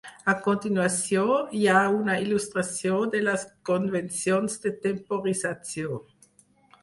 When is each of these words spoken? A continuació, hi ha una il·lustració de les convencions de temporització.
A 0.31 0.33
continuació, 0.45 1.25
hi 1.57 1.61
ha 1.73 1.81
una 1.97 2.15
il·lustració 2.23 2.97
de 3.15 3.21
les 3.27 3.45
convencions 3.71 4.57
de 4.63 4.71
temporització. 4.87 6.01